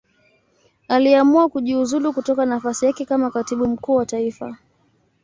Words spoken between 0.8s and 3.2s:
Aliamua kujiuzulu kutoka nafasi yake